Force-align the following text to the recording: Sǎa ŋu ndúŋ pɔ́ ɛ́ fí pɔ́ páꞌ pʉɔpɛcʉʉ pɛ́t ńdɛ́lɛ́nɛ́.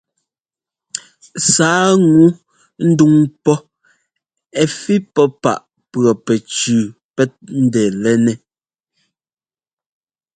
Sǎa 1.51 1.89
ŋu 2.11 2.23
ndúŋ 2.89 3.13
pɔ́ 3.43 3.57
ɛ́ 4.61 4.65
fí 4.79 4.95
pɔ́ 5.13 5.25
páꞌ 5.41 5.63
pʉɔpɛcʉʉ 5.91 6.79
pɛ́t 7.15 7.31
ńdɛ́lɛ́nɛ́. 7.63 8.35